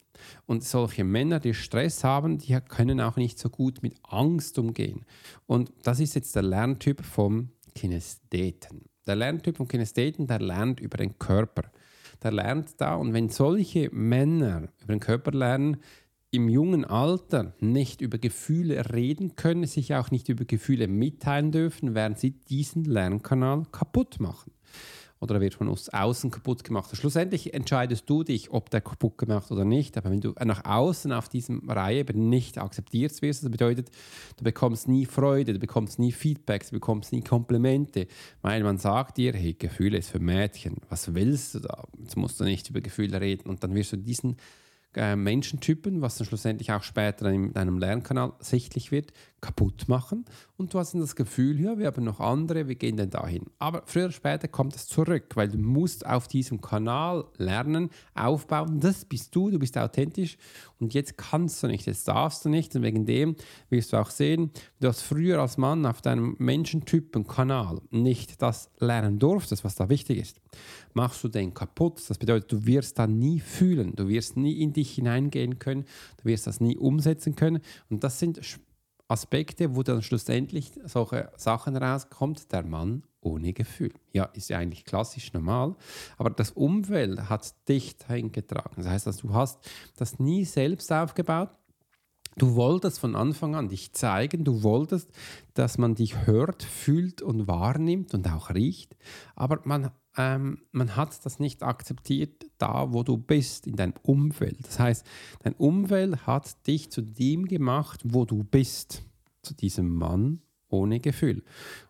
und 0.46 0.64
solche 0.64 1.04
Männer, 1.04 1.40
die 1.40 1.54
Stress 1.54 2.04
haben, 2.04 2.38
die 2.38 2.58
können 2.68 3.00
auch 3.00 3.16
nicht 3.16 3.38
so 3.38 3.48
gut 3.50 3.82
mit 3.82 3.94
Angst 4.02 4.58
umgehen. 4.58 5.04
Und 5.46 5.72
das 5.82 6.00
ist 6.00 6.14
jetzt 6.14 6.34
der 6.36 6.42
Lerntyp 6.42 7.04
vom 7.04 7.50
Kinestheten. 7.74 8.82
Der 9.06 9.16
Lerntyp 9.16 9.56
vom 9.56 9.68
Kinestheten, 9.68 10.26
der 10.26 10.40
lernt 10.40 10.80
über 10.80 10.96
den 10.96 11.18
Körper. 11.18 11.70
Der 12.22 12.32
lernt 12.32 12.80
da 12.80 12.94
und 12.94 13.12
wenn 13.12 13.28
solche 13.28 13.90
Männer 13.90 14.68
über 14.82 14.94
den 14.94 15.00
Körper 15.00 15.32
lernen, 15.32 15.78
im 16.30 16.48
jungen 16.48 16.84
Alter 16.86 17.54
nicht 17.60 18.00
über 18.00 18.16
Gefühle 18.16 18.92
reden 18.92 19.36
können, 19.36 19.66
sich 19.66 19.94
auch 19.94 20.10
nicht 20.10 20.30
über 20.30 20.46
Gefühle 20.46 20.88
mitteilen 20.88 21.52
dürfen, 21.52 21.94
werden 21.94 22.16
sie 22.16 22.30
diesen 22.30 22.84
Lernkanal 22.84 23.66
kaputt 23.70 24.18
machen 24.18 24.52
oder 25.22 25.36
er 25.36 25.40
wird 25.40 25.54
von 25.54 25.68
uns 25.68 25.88
außen 25.88 26.32
kaputt 26.32 26.64
gemacht. 26.64 26.90
Schlussendlich 26.96 27.54
entscheidest 27.54 28.10
du 28.10 28.24
dich, 28.24 28.50
ob 28.50 28.70
der 28.70 28.80
kaputt 28.80 29.18
gemacht 29.18 29.52
oder 29.52 29.64
nicht. 29.64 29.96
Aber 29.96 30.10
wenn 30.10 30.20
du 30.20 30.34
nach 30.44 30.64
außen 30.64 31.12
auf 31.12 31.28
diesem 31.28 31.70
Reihe 31.70 32.00
eben 32.00 32.28
nicht 32.28 32.58
akzeptiert 32.58 33.22
wirst, 33.22 33.44
das 33.44 33.50
bedeutet, 33.50 33.90
du 34.36 34.44
bekommst 34.44 34.88
nie 34.88 35.06
Freude, 35.06 35.52
du 35.52 35.60
bekommst 35.60 36.00
nie 36.00 36.10
Feedbacks, 36.10 36.70
du 36.70 36.74
bekommst 36.74 37.12
nie 37.12 37.22
Komplimente, 37.22 38.08
weil 38.42 38.64
man 38.64 38.78
sagt 38.78 39.16
dir, 39.16 39.32
hey, 39.32 39.54
Gefühle 39.54 39.98
ist 39.98 40.10
für 40.10 40.18
Mädchen, 40.18 40.78
was 40.88 41.14
willst 41.14 41.54
du 41.54 41.60
da? 41.60 41.84
Jetzt 42.00 42.16
musst 42.16 42.40
du 42.40 42.44
nicht 42.44 42.68
über 42.68 42.80
Gefühle 42.80 43.20
reden 43.20 43.48
und 43.48 43.62
dann 43.62 43.74
wirst 43.76 43.92
du 43.92 43.96
diesen 43.96 44.36
äh, 44.94 45.16
Menschentypen, 45.16 46.02
was 46.02 46.16
dann 46.16 46.26
schlussendlich 46.26 46.72
auch 46.72 46.82
später 46.82 47.30
in 47.30 47.52
deinem 47.52 47.78
Lernkanal 47.78 48.32
sichtlich 48.40 48.92
wird, 48.92 49.12
kaputt 49.40 49.88
machen. 49.88 50.24
Und 50.56 50.72
du 50.72 50.78
hast 50.78 50.92
dann 50.94 51.00
das 51.00 51.16
Gefühl, 51.16 51.60
ja, 51.60 51.78
wir 51.78 51.86
haben 51.86 52.04
noch 52.04 52.20
andere, 52.20 52.68
wir 52.68 52.76
gehen 52.76 52.96
dann 52.96 53.10
dahin. 53.10 53.46
Aber 53.58 53.82
früher 53.86 54.04
oder 54.04 54.12
später 54.12 54.48
kommt 54.48 54.76
es 54.76 54.86
zurück, 54.86 55.30
weil 55.34 55.48
du 55.48 55.58
musst 55.58 56.06
auf 56.06 56.28
diesem 56.28 56.60
Kanal 56.60 57.24
lernen, 57.38 57.90
aufbauen. 58.14 58.80
Das 58.80 59.04
bist 59.04 59.34
du, 59.34 59.50
du 59.50 59.58
bist 59.58 59.76
authentisch. 59.76 60.36
Und 60.78 60.94
jetzt 60.94 61.16
kannst 61.16 61.62
du 61.62 61.66
nicht, 61.66 61.86
jetzt 61.86 62.06
darfst 62.06 62.44
du 62.44 62.48
nicht. 62.48 62.76
Und 62.76 62.82
wegen 62.82 63.04
dem 63.04 63.36
wirst 63.70 63.92
du 63.92 63.96
auch 63.96 64.10
sehen, 64.10 64.50
du 64.80 64.88
hast 64.88 65.02
früher 65.02 65.40
als 65.40 65.58
Mann 65.58 65.86
auf 65.86 66.00
deinem 66.02 66.36
Menschentypen-Kanal 66.38 67.80
nicht 67.90 68.40
das 68.42 68.70
lernen 68.78 69.18
durftest, 69.18 69.64
was 69.64 69.74
da 69.74 69.88
wichtig 69.88 70.18
ist 70.18 70.40
machst 70.94 71.24
du 71.24 71.28
den 71.28 71.54
kaputt. 71.54 72.02
Das 72.08 72.18
bedeutet, 72.18 72.52
du 72.52 72.66
wirst 72.66 72.98
dann 72.98 73.18
nie 73.18 73.40
fühlen, 73.40 73.94
du 73.94 74.08
wirst 74.08 74.36
nie 74.36 74.60
in 74.60 74.72
dich 74.82 74.94
hineingehen 74.94 75.58
können, 75.58 75.84
du 76.18 76.24
wirst 76.24 76.46
das 76.46 76.60
nie 76.60 76.76
umsetzen 76.76 77.36
können. 77.36 77.60
Und 77.88 78.04
das 78.04 78.18
sind 78.18 78.40
Aspekte, 79.08 79.76
wo 79.76 79.82
dann 79.82 80.02
schlussendlich 80.02 80.72
solche 80.84 81.30
Sachen 81.36 81.76
rauskommt, 81.76 82.50
der 82.52 82.64
Mann 82.64 83.02
ohne 83.20 83.52
Gefühl. 83.52 83.92
Ja, 84.12 84.24
ist 84.24 84.48
ja 84.48 84.58
eigentlich 84.58 84.84
klassisch 84.84 85.32
normal, 85.32 85.76
aber 86.18 86.30
das 86.30 86.50
Umfeld 86.50 87.28
hat 87.28 87.54
dich 87.68 87.96
dahin 87.96 88.32
getragen. 88.32 88.74
Das 88.76 88.86
heißt, 88.86 89.06
dass 89.06 89.18
du 89.18 89.32
hast 89.32 89.58
das 89.96 90.18
nie 90.18 90.44
selbst 90.44 90.92
aufgebaut, 90.92 91.50
Du 92.36 92.54
wolltest 92.54 92.98
von 92.98 93.14
Anfang 93.14 93.54
an 93.54 93.68
dich 93.68 93.92
zeigen, 93.92 94.42
du 94.42 94.62
wolltest, 94.62 95.10
dass 95.52 95.76
man 95.76 95.94
dich 95.94 96.26
hört, 96.26 96.62
fühlt 96.62 97.20
und 97.20 97.46
wahrnimmt 97.46 98.14
und 98.14 98.26
auch 98.26 98.48
riecht, 98.48 98.96
aber 99.36 99.60
man 99.64 99.90
ähm, 100.16 100.62
man 100.72 100.96
hat 100.96 101.24
das 101.24 101.38
nicht 101.38 101.62
akzeptiert, 101.62 102.46
da 102.58 102.92
wo 102.92 103.02
du 103.02 103.16
bist, 103.16 103.66
in 103.66 103.76
deinem 103.76 103.94
Umfeld. 104.02 104.58
Das 104.66 104.78
heißt, 104.78 105.06
dein 105.42 105.54
Umfeld 105.54 106.26
hat 106.26 106.66
dich 106.66 106.90
zu 106.90 107.00
dem 107.02 107.46
gemacht, 107.46 108.00
wo 108.04 108.24
du 108.24 108.44
bist, 108.44 109.02
zu 109.42 109.54
diesem 109.54 109.94
Mann 109.94 110.40
ohne 110.68 111.00
Gefühl. 111.00 111.42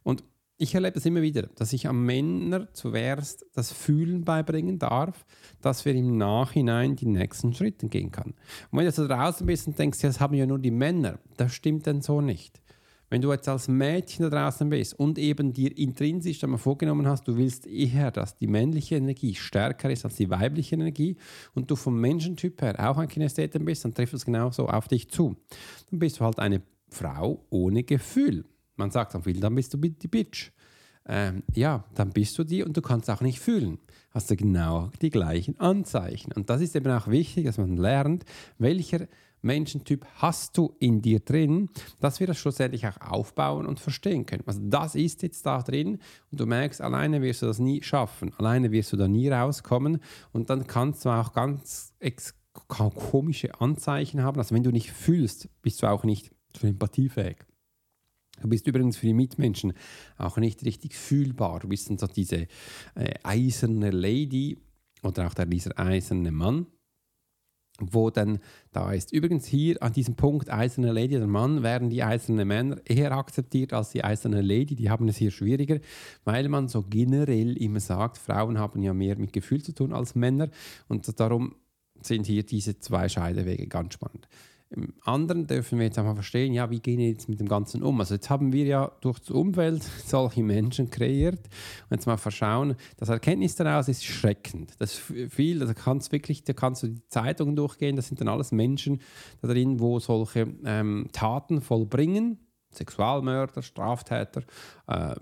Und 0.03 0.25
ich 0.63 0.77
erlebe 0.77 0.99
es 0.99 1.07
immer 1.07 1.23
wieder, 1.23 1.49
dass 1.57 1.73
ich 1.73 1.89
am 1.89 2.07
Männer 2.07 2.73
zuerst 2.73 3.45
das 3.53 3.73
Fühlen 3.73 4.25
beibringen 4.25 4.79
darf, 4.79 5.27
dass 5.61 5.85
wir 5.85 5.93
im 5.93 6.17
Nachhinein 6.17 6.95
die 6.95 7.07
nächsten 7.07 7.53
Schritte 7.53 7.89
gehen 7.89 8.13
können. 8.13 8.35
Und 8.71 8.79
wenn 8.79 8.87
du 8.87 8.93
so 8.93 9.09
draußen 9.09 9.45
bist 9.45 9.67
und 9.67 9.77
denkst, 9.77 10.01
das 10.03 10.21
haben 10.21 10.35
ja 10.35 10.47
nur 10.47 10.61
die 10.61 10.71
Männer, 10.71 11.19
das 11.37 11.53
stimmt 11.53 11.87
denn 11.87 12.01
so 12.01 12.21
nicht. 12.21 12.62
Wenn 13.13 13.21
du 13.21 13.31
jetzt 13.31 13.47
als 13.47 13.69
Mädchen 13.69 14.23
da 14.23 14.31
draußen 14.31 14.71
bist 14.71 14.99
und 14.99 15.19
eben 15.19 15.53
dir 15.53 15.77
intrinsisch 15.77 16.43
einmal 16.43 16.59
vorgenommen 16.59 17.07
hast, 17.07 17.29
du 17.29 17.37
willst 17.37 17.67
eher, 17.67 18.11
dass 18.11 18.37
die 18.37 18.47
männliche 18.47 18.97
Energie 18.97 19.35
stärker 19.35 19.91
ist 19.91 20.07
als 20.07 20.15
die 20.15 20.31
weibliche 20.31 20.77
Energie 20.77 21.19
und 21.53 21.71
du 21.71 21.77
vom 21.77 22.01
Menschentyp 22.01 22.63
her 22.63 22.75
auch 22.79 22.97
ein 22.97 23.09
Kinästhetin 23.09 23.67
bist, 23.67 23.85
dann 23.85 23.93
trifft 23.93 24.15
es 24.15 24.25
genauso 24.25 24.67
auf 24.67 24.89
dich 24.89 25.11
zu. 25.11 25.37
Dann 25.91 25.99
bist 25.99 26.21
du 26.21 26.25
halt 26.25 26.39
eine 26.39 26.63
Frau 26.89 27.45
ohne 27.51 27.83
Gefühl. 27.83 28.47
Man 28.77 28.91
sagt 28.91 29.13
dann 29.13 29.25
viel, 29.25 29.39
dann 29.39 29.57
bist 29.57 29.75
du 29.75 29.77
die 29.77 30.09
Bitch. 30.09 30.51
Ähm, 31.07 31.43
ja, 31.53 31.85
dann 31.95 32.13
bist 32.13 32.39
du 32.39 32.45
die 32.45 32.63
und 32.63 32.79
du 32.79 32.81
kannst 32.81 33.11
auch 33.11 33.21
nicht 33.21 33.41
fühlen. 33.41 33.77
Hast 34.13 34.31
du 34.31 34.37
genau 34.37 34.91
die 35.03 35.11
gleichen 35.11 35.61
Anzeichen. 35.61 36.33
Und 36.33 36.49
das 36.49 36.63
ist 36.63 36.75
eben 36.77 36.91
auch 36.91 37.09
wichtig, 37.09 37.45
dass 37.45 37.59
man 37.59 37.77
lernt, 37.77 38.25
welcher 38.57 39.07
Menschentyp 39.43 40.07
hast 40.17 40.57
du 40.57 40.75
in 40.79 41.03
dir 41.03 41.21
drin, 41.21 41.69
dass 42.01 42.21
wir 42.21 42.27
das 42.27 42.39
schlussendlich 42.39 42.87
auch 42.87 43.01
aufbauen 43.01 43.67
und 43.67 43.81
verstehen 43.81 44.25
können. 44.25 44.45
Also 44.47 44.61
das 44.63 44.95
ist 44.95 45.23
jetzt 45.23 45.45
da 45.45 45.63
drin 45.63 45.99
und 46.31 46.41
du 46.41 46.47
merkst, 46.47 46.81
alleine 46.81 47.21
wirst 47.23 47.43
du 47.43 47.47
das 47.47 47.59
nie 47.59 47.83
schaffen, 47.83 48.33
alleine 48.39 48.71
wirst 48.71 48.93
du 48.93 48.97
da 48.97 49.09
nie 49.09 49.29
rauskommen 49.29 49.99
und 50.33 50.51
dann 50.51 50.67
kannst 50.67 51.05
du 51.05 51.11
auch 51.11 51.33
ganz 51.33 51.93
komische 52.69 53.61
Anzeichen 53.61 54.23
haben. 54.23 54.39
Also 54.39 54.55
wenn 54.55 54.63
du 54.63 54.71
nicht 54.71 54.93
fühlst, 54.93 55.49
bist 55.63 55.83
du 55.83 55.89
auch 55.89 56.05
nicht 56.05 56.31
empathiefähig. 56.61 57.39
Du 58.41 58.49
bist 58.49 58.67
übrigens 58.67 58.97
für 58.97 59.07
die 59.07 59.15
Mitmenschen 59.15 59.73
auch 60.17 60.37
nicht 60.37 60.65
richtig 60.65 60.97
fühlbar. 60.97 61.61
Du 61.61 61.69
bist 61.69 61.91
dann 61.91 61.99
so 61.99 62.07
diese 62.07 62.49
äh, 62.95 63.15
eiserne 63.23 63.91
Lady 63.91 64.59
oder 65.03 65.27
auch 65.27 65.35
der, 65.35 65.47
dieser 65.47 65.79
eiserne 65.79 66.33
Mann, 66.33 66.67
wo 67.81 68.11
dann 68.11 68.39
da 68.73 68.93
ist. 68.93 69.13
Übrigens 69.13 69.47
hier 69.47 69.83
an 69.83 69.93
diesem 69.93 70.15
Punkt 70.15 70.51
eiserne 70.51 70.93
Lady 70.93 71.17
oder 71.17 71.27
Mann 71.27 71.63
werden 71.63 71.91
die 71.91 72.03
eisernen 72.03 72.47
Männer 72.47 72.77
eher 72.85 73.13
akzeptiert 73.13 73.73
als 73.73 73.91
die 73.91 74.05
eiserne 74.05 74.43
Lady. 74.43 74.75
Die 74.75 74.91
haben 74.91 75.09
es 75.09 75.17
hier 75.17 75.31
schwieriger, 75.31 75.81
weil 76.25 76.49
man 76.49 76.69
so 76.69 76.83
generell 76.83 77.57
immer 77.57 77.81
sagt, 77.81 78.19
Frauen 78.19 78.59
haben 78.59 78.83
ja 78.83 78.93
mehr 78.93 79.17
mit 79.17 79.33
Gefühl 79.33 79.63
zu 79.63 79.73
tun 79.75 79.93
als 79.93 80.15
Männer 80.15 80.49
und 80.89 81.19
darum 81.19 81.57
sind 82.01 82.27
hier 82.27 82.45
diese 82.45 82.79
zwei 82.79 83.09
Scheidewege 83.09 83.67
ganz 83.69 83.95
spannend. 83.95 84.29
Im 84.75 84.95
anderen 85.03 85.47
dürfen 85.47 85.79
wir 85.79 85.87
jetzt 85.87 85.99
einfach 85.99 86.15
verstehen, 86.15 86.55
ja, 86.55 86.71
wie 86.71 86.81
gehen 86.81 86.99
wir 86.99 87.09
jetzt 87.09 87.29
mit 87.29 87.41
dem 87.41 87.49
Ganzen 87.49 87.83
um? 87.83 88.01
Also 88.01 88.15
jetzt 88.15 88.31
haben 88.31 88.53
wir 88.53 88.65
ja 88.65 88.93
durch 89.01 89.19
das 89.19 89.31
Umfeld 89.31 89.83
solche 90.07 90.43
Menschen 90.43 90.91
kreiert 90.91 91.41
und 91.89 91.97
jetzt 91.97 92.07
mal 92.07 92.17
verschauen, 92.17 92.77
das 92.97 93.09
Erkenntnis 93.09 93.55
daraus 93.55 93.89
ist 93.89 94.05
schreckend. 94.05 94.73
Das 94.79 94.95
ist 94.95 95.33
viel, 95.33 95.59
da 95.59 95.75
kannst 95.75 96.13
wirklich, 96.13 96.45
da 96.45 96.53
kannst 96.53 96.83
du 96.83 96.89
die 96.89 97.07
Zeitungen 97.09 97.55
durchgehen, 97.57 97.97
das 97.97 98.09
sind 98.09 98.21
dann 98.21 98.29
alles 98.29 98.53
Menschen 98.53 99.01
da 99.43 99.49
drin, 99.49 99.79
wo 99.81 99.99
solche 99.99 100.55
ähm, 100.65 101.09
Taten 101.13 101.61
vollbringen, 101.61 102.39
Sexualmörder, 102.71 103.63
Straftäter, 103.63 104.43
äh, 104.87 105.15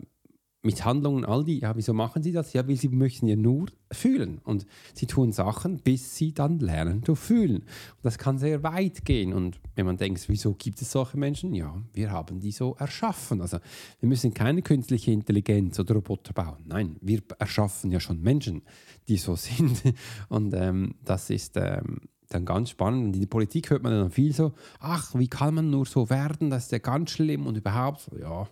Misshandlungen, 0.63 1.25
all 1.25 1.43
die, 1.43 1.61
ja, 1.61 1.75
wieso 1.75 1.95
machen 1.95 2.23
sie 2.23 2.33
das? 2.33 2.53
Ja, 2.53 2.69
weil 2.69 2.77
sie 2.77 2.89
möchten 2.89 3.27
ja 3.27 3.37
nur 3.37 3.69
fühlen. 3.91 4.41
Und 4.45 4.67
sie 4.93 5.07
tun 5.07 5.33
Sachen, 5.33 5.79
bis 5.79 6.17
sie 6.17 6.35
dann 6.35 6.59
lernen 6.59 7.03
zu 7.03 7.15
fühlen. 7.15 7.61
Und 7.61 8.03
das 8.03 8.19
kann 8.19 8.39
sehr 8.39 8.63
weit 8.63 9.05
gehen. 9.07 9.33
Und 9.33 9.59
wenn 9.75 9.87
man 9.87 9.97
denkt, 9.97 10.29
wieso 10.29 10.53
gibt 10.53 10.83
es 10.83 10.93
solche 10.93 11.17
Menschen? 11.17 11.55
Ja, 11.55 11.75
wir 11.95 12.11
haben 12.11 12.41
die 12.41 12.53
so 12.53 12.75
erschaffen. 12.75 13.41
Also 13.41 13.59
wir 14.01 14.09
müssen 14.09 14.35
keine 14.35 14.61
künstliche 14.61 15.13
Intelligenz 15.13 15.79
oder 15.81 15.95
Roboter 15.95 16.35
bauen. 16.35 16.65
Nein, 16.67 16.97
wir 17.01 17.23
erschaffen 17.39 17.91
ja 17.91 18.01
schon 18.01 18.21
Menschen, 18.21 18.63
die 19.09 19.17
so 19.17 19.37
sind. 19.37 19.83
Und 20.29 20.53
ähm, 20.55 20.95
das 21.05 21.31
ist... 21.31 21.57
Ähm, 21.57 22.01
dann 22.33 22.45
ganz 22.45 22.71
spannend. 22.71 23.07
Und 23.07 23.15
in 23.15 23.21
der 23.23 23.27
Politik 23.27 23.71
hört 23.71 23.83
man 23.83 23.93
dann 23.93 24.11
viel 24.11 24.33
so, 24.33 24.53
ach, 24.79 25.15
wie 25.17 25.27
kann 25.27 25.53
man 25.53 25.69
nur 25.69 25.85
so 25.85 26.09
werden, 26.11 26.49
das 26.49 26.67
ist 26.67 26.71
ja 26.73 26.79
ganz 26.79 27.11
schlimm 27.11 27.45
und 27.45 27.57
überhaupt, 27.57 28.09
ja, 28.21 28.47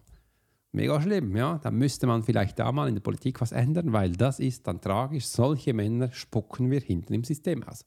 mega 0.73 1.01
schlimm, 1.01 1.37
ja. 1.37 1.59
Da 1.59 1.71
müsste 1.71 2.07
man 2.07 2.23
vielleicht 2.23 2.59
da 2.59 2.73
mal 2.73 2.89
in 2.89 2.95
der 2.95 3.03
Politik 3.03 3.41
was 3.41 3.53
ändern, 3.53 3.93
weil 3.93 4.13
das 4.13 4.41
ist 4.41 4.67
dann 4.67 4.81
tragisch. 4.81 5.27
Solche 5.27 5.75
Männer 5.75 6.11
spucken 6.13 6.71
wir 6.71 6.81
hinten 6.81 7.15
im 7.15 7.25
System 7.25 7.63
aus. 7.63 7.85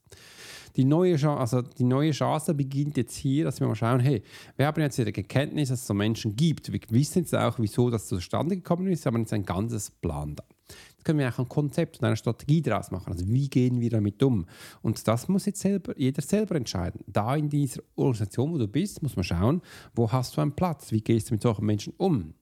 Die 0.76 0.84
neue, 0.84 1.16
Chance, 1.16 1.40
also 1.40 1.62
die 1.62 1.84
neue 1.84 2.12
Chance 2.12 2.54
beginnt 2.54 2.96
jetzt 2.96 3.14
hier, 3.14 3.44
dass 3.44 3.60
wir 3.60 3.66
mal 3.66 3.74
schauen, 3.74 4.00
hey, 4.00 4.22
wir 4.56 4.66
haben 4.66 4.80
jetzt 4.80 4.96
die 4.96 5.02
Erkenntnis, 5.02 5.68
dass 5.68 5.80
es 5.80 5.86
so 5.86 5.92
Menschen 5.92 6.34
gibt. 6.34 6.72
Wir 6.72 6.80
wissen 6.88 7.20
jetzt 7.20 7.34
auch, 7.34 7.58
wieso 7.58 7.90
das 7.90 8.08
zustande 8.08 8.56
gekommen 8.56 8.86
ist, 8.88 9.06
aber 9.06 9.18
jetzt 9.18 9.34
ein 9.34 9.44
ganzes 9.44 9.90
Plan 9.90 10.34
da. 10.34 10.44
Jetzt 10.92 11.04
können 11.04 11.18
wir 11.18 11.28
auch 11.28 11.38
ein 11.38 11.48
Konzept 11.48 11.98
und 11.98 12.06
eine 12.06 12.16
Strategie 12.16 12.62
daraus 12.62 12.90
machen. 12.90 13.12
Also 13.12 13.28
wie 13.28 13.50
gehen 13.50 13.80
wir 13.80 13.90
damit 13.90 14.22
um? 14.22 14.46
Und 14.80 15.06
das 15.06 15.28
muss 15.28 15.44
jetzt 15.44 15.60
selber, 15.60 15.98
jeder 15.98 16.22
selber 16.22 16.54
entscheiden. 16.54 17.00
Da 17.06 17.36
in 17.36 17.50
dieser 17.50 17.82
Organisation, 17.96 18.52
wo 18.52 18.58
du 18.58 18.68
bist, 18.68 19.02
muss 19.02 19.16
man 19.16 19.24
schauen, 19.24 19.60
wo 19.94 20.10
hast 20.10 20.36
du 20.36 20.40
einen 20.40 20.52
Platz? 20.52 20.90
Wie 20.90 21.02
gehst 21.02 21.28
du 21.28 21.34
mit 21.34 21.42
solchen 21.42 21.66
Menschen 21.66 21.92
um? 21.98 22.32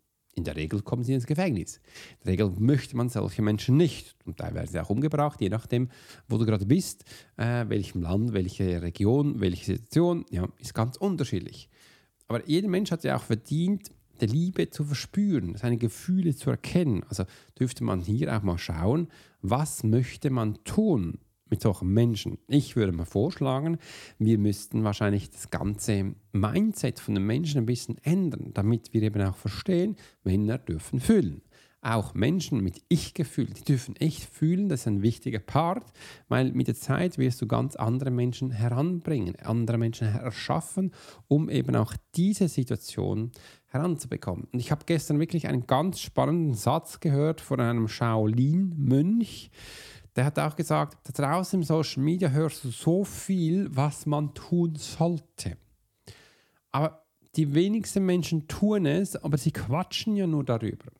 In 0.40 0.44
der 0.44 0.56
Regel 0.56 0.80
kommen 0.80 1.04
sie 1.04 1.12
ins 1.12 1.26
Gefängnis. 1.26 1.76
In 1.76 2.24
der 2.24 2.32
Regel 2.32 2.50
möchte 2.58 2.96
man 2.96 3.10
solche 3.10 3.42
Menschen 3.42 3.76
nicht. 3.76 4.16
Und 4.24 4.38
teilweise 4.38 4.82
auch 4.82 4.88
umgebracht, 4.88 5.38
je 5.42 5.50
nachdem, 5.50 5.90
wo 6.28 6.38
du 6.38 6.46
gerade 6.46 6.64
bist, 6.64 7.04
äh, 7.36 7.68
welchem 7.68 8.00
Land, 8.00 8.32
welche 8.32 8.80
Region, 8.80 9.38
welche 9.40 9.66
Situation, 9.66 10.24
ja, 10.30 10.48
ist 10.58 10.72
ganz 10.72 10.96
unterschiedlich. 10.96 11.68
Aber 12.26 12.42
jeder 12.48 12.68
Mensch 12.68 12.90
hat 12.90 13.04
ja 13.04 13.16
auch 13.16 13.22
verdient, 13.22 13.90
die 14.22 14.26
Liebe 14.26 14.70
zu 14.70 14.82
verspüren, 14.84 15.56
seine 15.56 15.76
Gefühle 15.76 16.34
zu 16.34 16.48
erkennen. 16.48 17.04
Also 17.10 17.24
dürfte 17.58 17.84
man 17.84 18.00
hier 18.00 18.34
auch 18.34 18.42
mal 18.42 18.56
schauen, 18.56 19.08
was 19.42 19.84
möchte 19.84 20.30
man 20.30 20.64
tun, 20.64 21.18
mit 21.50 21.60
solchen 21.60 21.92
Menschen. 21.92 22.38
Ich 22.48 22.76
würde 22.76 22.92
mal 22.92 23.04
vorschlagen, 23.04 23.78
wir 24.18 24.38
müssten 24.38 24.84
wahrscheinlich 24.84 25.30
das 25.30 25.50
ganze 25.50 26.14
Mindset 26.32 27.00
von 27.00 27.14
den 27.14 27.26
Menschen 27.26 27.58
ein 27.58 27.66
bisschen 27.66 27.98
ändern, 27.98 28.50
damit 28.54 28.92
wir 28.92 29.02
eben 29.02 29.20
auch 29.22 29.36
verstehen, 29.36 29.96
Männer 30.24 30.58
dürfen 30.58 31.00
fühlen. 31.00 31.42
Auch 31.82 32.12
Menschen 32.12 32.62
mit 32.62 32.82
Ich-Gefühl, 32.88 33.46
die 33.46 33.64
dürfen 33.64 33.96
echt 33.96 34.24
fühlen, 34.24 34.68
das 34.68 34.80
ist 34.80 34.86
ein 34.86 35.00
wichtiger 35.00 35.38
Part, 35.38 35.90
weil 36.28 36.52
mit 36.52 36.68
der 36.68 36.74
Zeit 36.74 37.16
wirst 37.16 37.40
du 37.40 37.46
ganz 37.46 37.74
andere 37.74 38.10
Menschen 38.10 38.50
heranbringen, 38.50 39.36
andere 39.36 39.78
Menschen 39.78 40.08
erschaffen, 40.08 40.92
um 41.26 41.48
eben 41.48 41.74
auch 41.76 41.94
diese 42.16 42.48
Situation 42.48 43.32
heranzubekommen. 43.64 44.46
Und 44.52 44.60
ich 44.60 44.70
habe 44.70 44.84
gestern 44.84 45.20
wirklich 45.20 45.48
einen 45.48 45.66
ganz 45.66 46.00
spannenden 46.00 46.54
Satz 46.54 47.00
gehört 47.00 47.40
von 47.40 47.60
einem 47.60 47.88
Shaolin-Mönch, 47.88 49.50
der 50.16 50.24
hat 50.24 50.38
auch 50.38 50.56
gesagt, 50.56 50.98
da 51.04 51.22
draußen 51.22 51.60
im 51.60 51.64
Social 51.64 52.02
Media 52.02 52.28
hörst 52.30 52.64
du 52.64 52.70
so 52.70 53.04
viel, 53.04 53.68
was 53.74 54.06
man 54.06 54.34
tun 54.34 54.74
sollte. 54.76 55.56
Aber 56.72 57.04
die 57.36 57.54
wenigsten 57.54 58.04
Menschen 58.04 58.48
tun 58.48 58.86
es, 58.86 59.16
aber 59.16 59.38
sie 59.38 59.52
quatschen 59.52 60.16
ja 60.16 60.26
nur 60.26 60.44
darüber. 60.44 60.90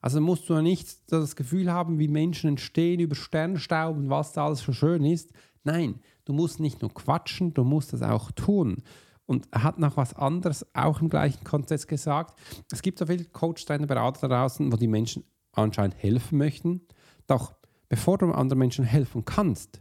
Also 0.00 0.20
musst 0.20 0.48
du 0.48 0.54
ja 0.54 0.62
nicht 0.62 1.10
das 1.10 1.34
Gefühl 1.34 1.72
haben, 1.72 1.98
wie 1.98 2.08
Menschen 2.08 2.48
entstehen 2.50 3.00
über 3.00 3.14
Sternstaub 3.14 3.96
und 3.96 4.10
was 4.10 4.32
da 4.32 4.46
alles 4.46 4.60
so 4.60 4.72
schön 4.72 5.04
ist. 5.04 5.32
Nein, 5.62 6.00
du 6.26 6.32
musst 6.32 6.60
nicht 6.60 6.82
nur 6.82 6.92
quatschen, 6.92 7.54
du 7.54 7.64
musst 7.64 7.92
das 7.92 8.02
auch 8.02 8.30
tun. 8.32 8.82
Und 9.26 9.48
er 9.50 9.62
hat 9.62 9.78
noch 9.78 9.96
was 9.96 10.14
anderes 10.14 10.66
auch 10.74 11.00
im 11.00 11.08
gleichen 11.08 11.42
Kontext 11.44 11.88
gesagt. 11.88 12.38
Es 12.70 12.82
gibt 12.82 12.98
so 12.98 13.06
viele 13.06 13.24
Coach, 13.24 13.64
Trainer, 13.64 13.86
Berater 13.86 14.28
draußen, 14.28 14.70
wo 14.70 14.76
die 14.76 14.86
Menschen 14.86 15.24
anscheinend 15.52 15.96
helfen 15.96 16.36
möchten. 16.36 16.82
Doch 17.26 17.54
bevor 17.94 18.18
du 18.18 18.32
anderen 18.32 18.58
Menschen 18.58 18.84
helfen 18.84 19.24
kannst, 19.24 19.80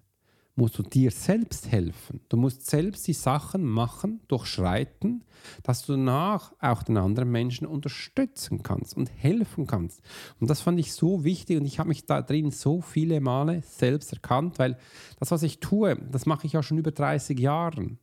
musst 0.53 0.77
du 0.77 0.83
dir 0.83 1.09
selbst 1.09 1.71
helfen. 1.71 2.21
Du 2.29 2.37
musst 2.37 2.69
selbst 2.69 3.07
die 3.07 3.13
Sachen 3.13 3.63
machen, 3.63 4.21
durchschreiten, 4.27 5.23
dass 5.63 5.83
du 5.83 5.93
danach 5.93 6.53
auch 6.59 6.83
den 6.83 6.97
anderen 6.97 7.31
Menschen 7.31 7.65
unterstützen 7.65 8.61
kannst 8.61 8.95
und 8.95 9.09
helfen 9.09 9.65
kannst. 9.65 10.03
Und 10.39 10.47
das 10.47 10.61
fand 10.61 10.79
ich 10.79 10.93
so 10.93 11.23
wichtig 11.23 11.57
und 11.57 11.65
ich 11.65 11.79
habe 11.79 11.89
mich 11.89 12.05
da 12.05 12.21
drin 12.21 12.51
so 12.51 12.81
viele 12.81 13.19
Male 13.19 13.63
selbst 13.65 14.13
erkannt, 14.13 14.59
weil 14.59 14.77
das, 15.19 15.31
was 15.31 15.41
ich 15.41 15.59
tue, 15.59 15.97
das 16.11 16.27
mache 16.27 16.45
ich 16.45 16.53
ja 16.53 16.61
schon 16.61 16.77
über 16.77 16.91
30 16.91 17.39
Jahre. 17.39 17.97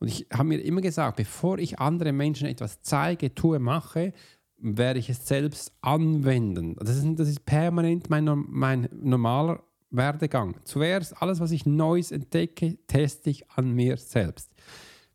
Und 0.00 0.08
ich 0.08 0.26
habe 0.32 0.48
mir 0.48 0.60
immer 0.60 0.80
gesagt, 0.80 1.16
bevor 1.16 1.58
ich 1.58 1.80
anderen 1.80 2.16
Menschen 2.16 2.48
etwas 2.48 2.80
zeige, 2.80 3.34
tue, 3.34 3.58
mache, 3.58 4.14
werde 4.58 4.98
ich 4.98 5.08
es 5.08 5.26
selbst 5.26 5.72
anwenden. 5.80 6.76
Das 6.78 6.96
ist, 6.96 7.06
das 7.18 7.28
ist 7.28 7.44
permanent 7.44 8.10
mein, 8.10 8.24
mein 8.48 8.88
normaler 8.92 9.62
Werdegang. 9.90 10.56
Zuerst 10.64 11.20
alles, 11.22 11.40
was 11.40 11.50
ich 11.50 11.66
Neues 11.66 12.10
entdecke, 12.10 12.78
teste 12.86 13.30
ich 13.30 13.48
an 13.50 13.72
mir 13.72 13.96
selbst. 13.96 14.50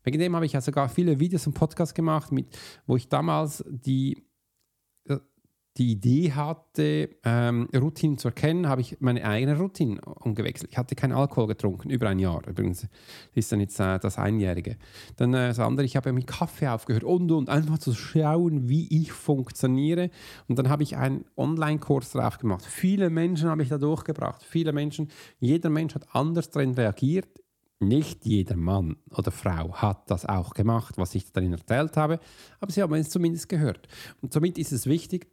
Wegen 0.02 0.18
dem 0.18 0.34
habe 0.34 0.46
ich 0.46 0.52
ja 0.52 0.60
sogar 0.60 0.88
viele 0.88 1.18
Videos 1.18 1.46
und 1.46 1.54
Podcasts 1.54 1.94
gemacht, 1.94 2.32
mit, 2.32 2.46
wo 2.86 2.96
ich 2.96 3.08
damals 3.08 3.64
die 3.68 4.22
die 5.76 5.90
Idee 5.90 6.32
hatte, 6.32 7.10
ähm, 7.24 7.68
Routinen 7.74 8.16
zu 8.16 8.28
erkennen, 8.28 8.68
habe 8.68 8.80
ich 8.80 9.00
meine 9.00 9.24
eigene 9.24 9.58
Routine 9.58 10.00
umgewechselt. 10.02 10.70
Ich 10.70 10.78
hatte 10.78 10.94
keinen 10.94 11.12
Alkohol 11.12 11.48
getrunken, 11.48 11.90
über 11.90 12.08
ein 12.08 12.20
Jahr. 12.20 12.46
Übrigens 12.46 12.86
ist 13.34 13.50
dann 13.50 13.58
jetzt 13.58 13.80
äh, 13.80 13.98
das 13.98 14.16
Einjährige. 14.16 14.76
Dann 15.16 15.34
äh, 15.34 15.48
das 15.48 15.58
andere, 15.58 15.84
ich 15.84 15.96
habe 15.96 16.12
mit 16.12 16.28
Kaffee 16.28 16.68
aufgehört 16.68 17.02
und 17.02 17.32
und 17.32 17.48
einfach 17.48 17.78
zu 17.78 17.92
schauen, 17.92 18.68
wie 18.68 18.86
ich 19.02 19.10
funktioniere. 19.10 20.10
Und 20.46 20.58
dann 20.60 20.68
habe 20.68 20.84
ich 20.84 20.96
einen 20.96 21.24
Online-Kurs 21.36 22.12
drauf 22.12 22.38
gemacht. 22.38 22.64
Viele 22.64 23.10
Menschen 23.10 23.48
habe 23.48 23.62
ich 23.62 23.68
da 23.68 23.78
durchgebracht. 23.78 24.44
Viele 24.44 24.72
Menschen, 24.72 25.08
jeder 25.40 25.70
Mensch 25.70 25.96
hat 25.96 26.14
anders 26.14 26.50
darin 26.50 26.74
reagiert. 26.74 27.28
Nicht 27.80 28.24
jeder 28.24 28.56
Mann 28.56 28.96
oder 29.10 29.32
Frau 29.32 29.74
hat 29.74 30.08
das 30.08 30.24
auch 30.24 30.54
gemacht, 30.54 30.96
was 30.96 31.14
ich 31.16 31.32
darin 31.32 31.52
erzählt 31.52 31.96
habe, 31.96 32.20
aber 32.60 32.70
sie 32.70 32.80
haben 32.80 32.94
es 32.94 33.10
zumindest 33.10 33.48
gehört. 33.48 33.88
Und 34.22 34.32
somit 34.32 34.58
ist 34.58 34.72
es 34.72 34.86
wichtig, 34.86 35.26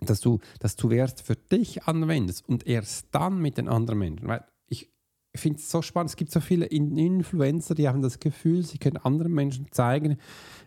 dass 0.00 0.20
du 0.20 0.38
das 0.60 0.76
zuerst 0.76 1.22
für 1.22 1.36
dich 1.36 1.84
anwendest 1.84 2.48
und 2.48 2.66
erst 2.66 3.08
dann 3.12 3.40
mit 3.40 3.58
den 3.58 3.68
anderen 3.68 3.98
Menschen. 3.98 4.28
Weil 4.28 4.44
ich 4.68 4.90
finde 5.34 5.58
es 5.58 5.70
so 5.70 5.82
spannend, 5.82 6.10
es 6.10 6.16
gibt 6.16 6.32
so 6.32 6.40
viele 6.40 6.66
Influencer, 6.66 7.74
die 7.74 7.88
haben 7.88 8.02
das 8.02 8.18
Gefühl, 8.18 8.64
sie 8.64 8.78
können 8.78 8.96
anderen 8.96 9.32
Menschen 9.32 9.66
zeigen, 9.70 10.18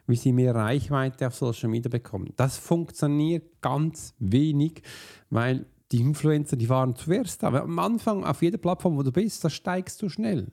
wie 0.07 0.15
sie 0.15 0.31
mehr 0.31 0.55
Reichweite 0.55 1.27
auf 1.27 1.35
Social 1.35 1.69
Media 1.69 1.89
bekommen. 1.89 2.33
Das 2.35 2.57
funktioniert 2.57 3.61
ganz 3.61 4.13
wenig, 4.19 4.81
weil 5.29 5.65
die 5.91 6.01
Influencer, 6.01 6.55
die 6.55 6.69
waren 6.69 6.95
zuerst 6.95 7.43
da. 7.43 7.47
Aber 7.47 7.63
am 7.63 7.79
Anfang 7.79 8.23
auf 8.23 8.41
jeder 8.41 8.57
Plattform, 8.57 8.97
wo 8.97 9.03
du 9.03 9.11
bist, 9.11 9.43
da 9.43 9.50
steigst 9.50 10.01
du 10.01 10.09
schnell. 10.09 10.51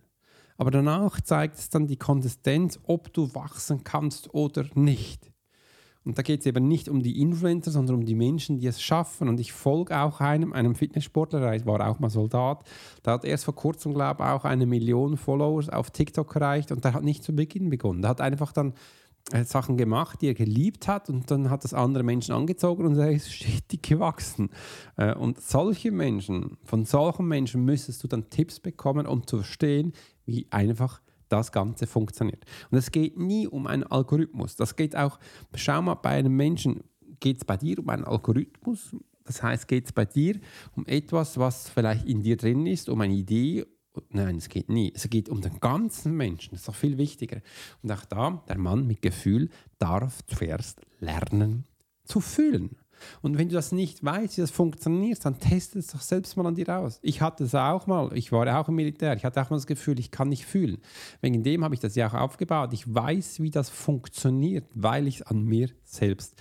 Aber 0.56 0.73
danach 0.73 1.20
zeigt 1.20 1.56
es 1.56 1.70
dann 1.70 1.87
die 1.87 1.97
Konsistenz, 1.97 2.80
ob 2.82 3.12
du 3.12 3.32
wachsen 3.35 3.85
kannst 3.85 4.35
oder 4.35 4.66
nicht. 4.75 5.30
Und 6.09 6.17
da 6.17 6.23
geht 6.23 6.41
es 6.41 6.47
eben 6.47 6.67
nicht 6.67 6.88
um 6.88 7.03
die 7.03 7.21
Influencer, 7.21 7.71
sondern 7.71 7.97
um 7.97 8.07
die 8.07 8.15
Menschen, 8.15 8.59
die 8.59 8.67
es 8.67 8.81
schaffen. 8.81 9.29
Und 9.29 9.38
ich 9.41 9.53
folge 9.53 10.00
auch 10.00 10.23
einem, 10.23 10.55
einem 10.55 10.75
Fitnesssportler, 10.75 11.38
der 11.38 11.67
war 11.67 11.87
auch 11.87 11.99
mal 11.99 12.09
Soldat. 12.09 12.65
Der 13.05 13.12
hat 13.12 13.27
erst 13.27 13.45
vor 13.45 13.55
kurzem, 13.55 13.93
glaube 13.93 14.23
ich, 14.23 14.31
auch 14.31 14.47
eine 14.47 14.65
Million 14.65 15.19
Followers 15.19 15.69
auf 15.69 15.91
TikTok 15.91 16.35
erreicht 16.35 16.73
und 16.73 16.83
der 16.83 16.95
hat 16.95 17.05
nicht 17.05 17.23
zu 17.23 17.37
Beginn 17.37 17.69
begonnen. 17.69 18.00
Der 18.00 18.09
hat 18.09 18.23
einfach 18.23 18.53
dann 18.53 18.73
äh, 19.33 19.45
Sachen 19.45 19.77
gemacht, 19.77 20.23
die 20.23 20.29
er 20.29 20.35
geliebt 20.35 20.88
hat 20.88 21.11
und 21.11 21.31
dann 21.31 21.50
hat 21.50 21.62
das 21.62 21.75
andere 21.75 22.05
Menschen 22.05 22.35
angezogen 22.35 22.87
und 22.87 22.97
er 22.97 23.11
ist 23.11 23.31
stetig 23.35 23.83
gewachsen. 23.83 24.49
Äh, 24.97 25.15
und 25.15 25.43
solche 25.43 25.93
Menschen, 25.93 26.57
von 26.65 26.87
solchen 26.87 27.29
Menschen 27.29 27.67
müsstest 27.67 28.03
du 28.03 28.09
dann 28.09 28.31
Tipps 28.31 28.61
bekommen, 28.61 29.07
um 29.07 29.27
zu 29.27 29.37
verstehen, 29.37 29.93
wie 30.25 30.47
einfach 30.49 31.03
das 31.28 31.52
Ganze 31.52 31.87
funktioniert. 31.87 32.44
Und 32.70 32.78
es 32.78 32.90
geht 32.90 33.18
nie 33.18 33.47
um 33.47 33.66
einen 33.66 33.85
Algorithmus. 33.85 34.56
Das 34.56 34.76
geht 34.76 34.97
auch, 34.97 35.18
schau 35.54 35.82
mal, 35.82 35.94
bei 35.94 36.11
einem 36.11 36.37
Menschen 36.37 36.82
geht 37.20 37.38
es 37.38 37.44
bei 37.44 37.56
dir 37.56 37.78
um 37.78 37.88
einen 37.88 38.04
Algorithmus. 38.04 38.94
Das 39.25 39.42
heißt, 39.42 39.68
geht 39.68 39.87
es 39.87 39.92
bei 39.92 40.04
dir 40.04 40.40
um 40.75 40.87
etwas, 40.87 41.38
was 41.38 41.68
vielleicht 41.68 42.06
in 42.06 42.23
dir 42.23 42.37
drin 42.37 42.66
ist, 42.66 42.88
um 42.88 43.00
eine 43.00 43.14
Idee. 43.14 43.66
Nein, 44.11 44.37
es 44.37 44.49
geht 44.49 44.68
nie. 44.68 44.92
Es 44.94 45.08
geht 45.11 45.28
um 45.28 45.40
den 45.40 45.61
ganzen 45.61 46.16
Menschen. 46.16 46.52
Das 46.52 46.61
ist 46.61 46.68
doch 46.68 46.75
viel 46.75 46.99
wichtiger. 46.99 47.40
Und 47.82 47.92
auch 47.92 48.04
da, 48.04 48.42
der 48.49 48.58
Mann 48.58 48.87
mit 48.87 49.02
Gefühl 49.02 49.50
darf 49.78 50.25
zuerst 50.26 50.80
lernen 51.00 51.64
zu 52.04 52.20
fühlen. 52.20 52.76
Und 53.23 53.38
wenn 53.38 53.49
du 53.49 53.55
das 53.55 53.73
nicht 53.73 54.05
weißt, 54.05 54.37
wie 54.37 54.40
das 54.40 54.50
funktioniert, 54.50 55.25
dann 55.25 55.38
teste 55.38 55.78
es 55.78 55.88
doch 55.88 56.00
selbst 56.00 56.37
mal 56.37 56.47
an 56.47 56.55
dir 56.55 56.69
aus. 56.69 56.99
Ich 57.02 57.21
hatte 57.21 57.45
es 57.45 57.55
auch 57.55 57.87
mal, 57.87 58.17
ich 58.17 58.33
war 58.33 58.61
auch 58.61 58.69
im 58.69 58.75
Militär, 58.75 59.14
ich 59.14 59.25
hatte 59.25 59.40
auch 59.40 59.50
mal 59.50 59.57
das 59.57 59.67
Gefühl, 59.67 59.99
ich 59.99 60.11
kann 60.11 60.28
nicht 60.28 60.47
fühlen. 60.47 60.78
Wegen 61.21 61.43
dem 61.43 61.64
habe 61.64 61.75
ich 61.75 61.81
das 61.81 61.95
ja 61.95 62.09
auch 62.09 62.14
aufgebaut. 62.14 62.73
Ich 62.73 62.93
weiß, 62.93 63.40
wie 63.40 63.50
das 63.50 63.71
funktioniert, 63.71 64.64
weil 64.75 65.07
ich 65.07 65.21
es 65.21 65.23
an 65.23 65.45
mir 65.45 65.71
selbst 65.85 66.35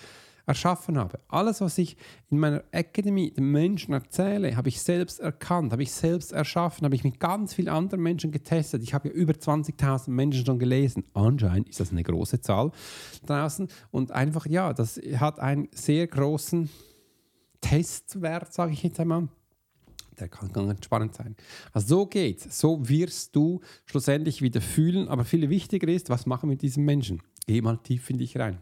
erschaffen 0.48 0.98
habe. 0.98 1.20
Alles, 1.28 1.62
was 1.62 1.78
ich 1.78 1.98
in 2.32 2.40
meiner 2.40 2.64
Akademie 2.72 3.32
den 3.32 3.52
Menschen 3.52 3.94
erzähle, 3.94 4.56
habe 4.56 4.70
ich 4.70 4.82
selbst 4.82 5.20
erkannt, 5.20 5.74
habe 5.74 5.84
ich 5.84 5.92
selbst 5.92 6.32
erschaffen, 6.32 6.86
habe 6.86 6.96
ich 6.96 7.04
mit 7.04 7.20
ganz 7.20 7.54
vielen 7.54 7.68
anderen 7.68 8.02
Menschen 8.02 8.32
getestet. 8.32 8.82
Ich 8.82 8.94
habe 8.94 9.10
ja 9.10 9.14
über 9.14 9.34
20.000 9.34 10.10
Menschen 10.10 10.46
schon 10.46 10.58
gelesen. 10.58 11.04
Anscheinend 11.14 11.70
ist 11.70 11.82
das 11.82 11.92
eine 11.92 12.02
große 12.02 12.40
Zahl 12.40 12.72
draußen. 13.26 13.68
Und 13.92 14.12
einfach, 14.12 14.46
ja, 14.46 14.74
das 14.74 15.00
hat 15.18 15.40
einen 15.40 15.68
sehr 15.74 16.08
großen 16.08 16.70
Testwert, 17.60 18.54
sage 18.54 18.72
ich 18.72 18.84
jetzt 18.84 19.00
einmal. 19.02 19.28
Der 20.18 20.30
kann 20.30 20.52
ganz 20.52 20.84
spannend 20.84 21.14
sein. 21.14 21.36
Also 21.74 21.88
so 21.88 22.06
geht's. 22.08 22.58
So 22.58 22.88
wirst 22.88 23.36
du 23.36 23.60
schlussendlich 23.86 24.42
wieder 24.42 24.62
fühlen. 24.62 25.10
Aber 25.10 25.26
viel 25.26 25.48
wichtiger 25.50 25.90
ist, 25.90 26.10
was 26.10 26.26
machen 26.26 26.44
wir 26.44 26.54
mit 26.54 26.62
diesem 26.62 26.86
Menschen? 26.86 27.22
Geh 27.46 27.62
mal 27.62 27.78
tief 27.78 28.10
in 28.10 28.18
dich 28.18 28.38
rein 28.38 28.60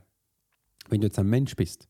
wenn 0.89 1.01
du 1.01 1.07
jetzt 1.07 1.19
ein 1.19 1.29
Mensch 1.29 1.55
bist, 1.55 1.87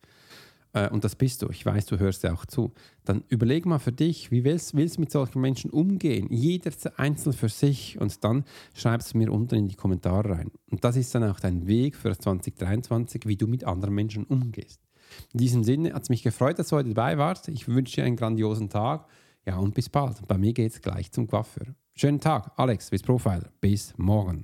äh, 0.76 0.90
und 0.90 1.04
das 1.04 1.16
bist 1.16 1.42
du, 1.42 1.50
ich 1.50 1.66
weiß, 1.66 1.88
du 1.88 1.98
hörst 1.98 2.24
ja 2.24 2.34
auch 2.34 2.46
zu, 2.46 2.74
dann 3.06 3.24
überleg 3.30 3.66
mal 3.66 3.80
für 3.80 3.92
dich, 3.92 4.30
wie 4.30 4.44
willst 4.44 4.74
du 4.74 5.00
mit 5.00 5.12
solchen 5.12 5.42
Menschen 5.42 5.72
umgehen? 5.72 6.28
Jeder 6.30 6.72
einzeln 6.98 7.34
für 7.34 7.50
sich 7.50 8.00
und 8.00 8.24
dann 8.24 8.44
schreib 8.76 9.02
es 9.02 9.14
mir 9.14 9.32
unten 9.32 9.56
in 9.56 9.68
die 9.68 9.76
Kommentare 9.76 10.30
rein. 10.30 10.52
Und 10.70 10.84
das 10.84 10.98
ist 10.98 11.16
dann 11.16 11.24
auch 11.24 11.40
dein 11.40 11.66
Weg 11.66 11.96
für 11.96 12.16
2023, 12.16 13.24
wie 13.26 13.38
du 13.38 13.48
mit 13.48 13.64
anderen 13.64 13.96
Menschen 13.96 14.26
umgehst. 14.26 14.82
In 15.34 15.40
diesem 15.40 15.64
Sinne 15.64 15.94
hat 15.94 16.04
es 16.04 16.10
mich 16.10 16.24
gefreut, 16.24 16.60
dass 16.60 16.70
du 16.70 16.76
heute 16.76 16.90
dabei 16.90 17.18
warst. 17.18 17.48
Ich 17.48 17.68
wünsche 17.68 17.96
dir 17.96 18.04
einen 18.04 18.18
grandiosen 18.18 18.70
Tag. 18.70 19.08
Ja, 19.46 19.58
und 19.58 19.76
bis 19.76 19.90
bald. 19.90 20.28
Bei 20.28 20.38
mir 20.38 20.54
geht 20.54 20.72
es 20.74 20.82
gleich 20.82 21.12
zum 21.12 21.28
Coiffeur. 21.28 21.68
Schönen 21.94 22.20
Tag, 22.20 22.52
Alex, 22.58 22.90
bis 22.90 23.04
Profiler. 23.04 23.52
Bis 23.62 23.94
morgen. 23.98 24.44